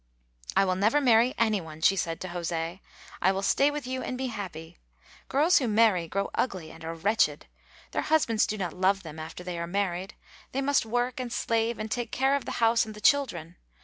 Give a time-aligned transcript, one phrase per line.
[0.57, 2.79] "I will never marry any one," she said to José.
[3.21, 4.79] "I will stay with you and be happy.
[5.29, 7.45] Girls who marry grow ugly and are wretched.
[7.91, 10.15] Their husbands do not love them after they are married.
[10.53, 13.57] They must work and slave and take care of the house and the children.